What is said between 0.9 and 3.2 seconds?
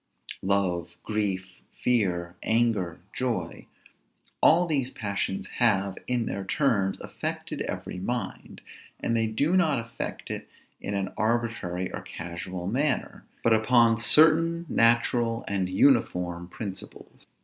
grief, fear, anger,